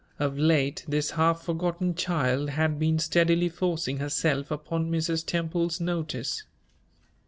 Of 0.17 0.35
late 0.35 0.83
this 0.87 1.11
half 1.11 1.43
forgotten 1.43 1.93
child 1.93 2.49
had 2.49 2.79
been 2.79 2.97
steadily 2.97 3.49
forcing 3.49 3.97
herself 3.99 4.49
upon 4.49 4.89
Mrs. 4.89 5.23
Temple's 5.23 5.79
notice. 5.79 6.41